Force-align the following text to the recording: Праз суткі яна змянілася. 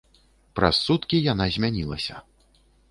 Праз 0.59 0.75
суткі 0.87 1.21
яна 1.31 1.45
змянілася. 1.59 2.15